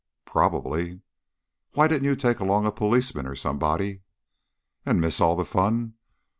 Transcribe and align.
"Probably." 0.25 0.99
"Why 1.73 1.87
didn't 1.87 2.05
you 2.05 2.15
take 2.15 2.39
along 2.39 2.65
a 2.65 2.71
policeman 2.71 3.27
or 3.27 3.35
somebody?" 3.35 4.01
"And 4.83 4.99
miss 4.99 5.21
all 5.21 5.35
the 5.35 5.45
fun? 5.45 5.93